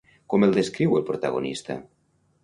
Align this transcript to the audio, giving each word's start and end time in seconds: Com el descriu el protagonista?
Com 0.33 0.45
el 0.45 0.53
descriu 0.55 0.95
el 0.99 1.05
protagonista? 1.09 1.77